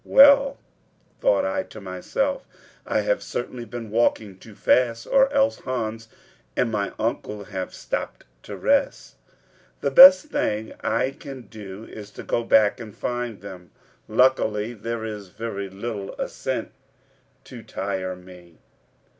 "Well," 0.03 0.57
thought 1.19 1.45
I 1.45 1.61
to 1.61 1.79
myself, 1.79 2.43
"I 2.87 3.01
have 3.01 3.21
certainly 3.21 3.65
been 3.65 3.91
walking 3.91 4.39
too 4.39 4.55
fast 4.55 5.05
or 5.05 5.31
else 5.31 5.59
Hans 5.59 6.07
and 6.57 6.71
my 6.71 6.91
uncle 6.97 7.43
have 7.43 7.71
stopped 7.75 8.23
to 8.41 8.57
rest. 8.57 9.17
The 9.81 9.91
best 9.91 10.25
thing 10.25 10.73
I 10.83 11.11
can 11.11 11.41
do 11.43 11.83
is 11.83 12.09
to 12.17 12.23
go 12.23 12.43
back 12.43 12.79
and 12.79 12.95
find 12.95 13.41
them. 13.41 13.69
Luckily, 14.07 14.73
there 14.73 15.05
is 15.05 15.27
very 15.27 15.69
little 15.69 16.13
ascent 16.15 16.71
to 17.43 17.61
tire 17.61 18.15
me." 18.15 18.57